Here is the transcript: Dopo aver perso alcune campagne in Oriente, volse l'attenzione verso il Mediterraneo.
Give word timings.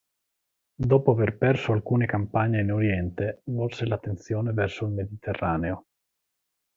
Dopo 0.91 1.11
aver 1.11 1.37
perso 1.37 1.73
alcune 1.73 2.07
campagne 2.07 2.61
in 2.61 2.71
Oriente, 2.71 3.43
volse 3.45 3.85
l'attenzione 3.85 4.51
verso 4.51 4.85
il 4.85 4.93
Mediterraneo. 4.93 5.85